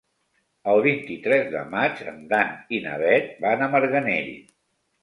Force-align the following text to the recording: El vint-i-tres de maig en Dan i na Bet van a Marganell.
El 0.71 0.79
vint-i-tres 0.85 1.45
de 1.57 1.61
maig 1.75 2.01
en 2.15 2.19
Dan 2.35 2.59
i 2.79 2.81
na 2.89 2.99
Bet 3.07 3.31
van 3.47 3.67
a 3.67 3.71
Marganell. 3.79 4.35